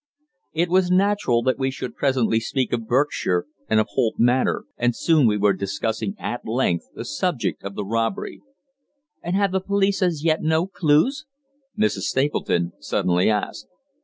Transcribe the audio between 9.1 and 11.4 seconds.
"And have the police as yet no clues?"